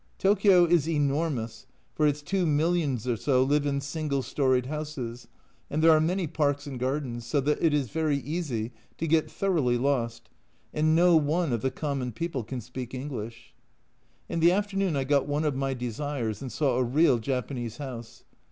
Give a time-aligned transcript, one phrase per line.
[0.17, 5.27] Tokio is enormous, for its two millions or so live in single storied houses,
[5.69, 9.29] and there are many parks and gardens, so that it is very easy to get
[9.29, 10.27] thoroughly lost,
[10.73, 13.53] and no one of the common people can speak English.
[14.27, 18.23] In the afternoon I got one of my desires, and saw a real Japanese house.